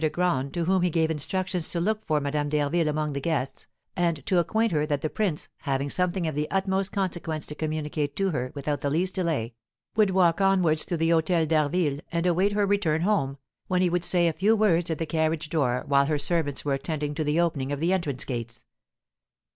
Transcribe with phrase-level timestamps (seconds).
[0.03, 3.67] de Graün, to whom he gave instructions to look for Madame d'Harville among the guests,
[3.95, 8.15] and to acquaint her that the prince, having something of the utmost consequence to communicate
[8.15, 9.53] to her without the least delay,
[9.95, 13.37] would walk onwards to the Hôtel d'Harville, and await her return home,
[13.67, 16.73] when he would say a few words at the carriage door while her servants were
[16.73, 18.65] attending to the opening of the entrance gates.